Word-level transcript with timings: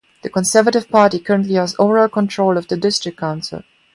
The 0.23 0.31
Conservative 0.31 0.89
Party 0.89 1.19
currently 1.19 1.53
has 1.53 1.75
overall 1.77 2.09
control 2.09 2.57
of 2.57 2.67
the 2.69 2.75
district 2.75 3.19
council. 3.19 3.61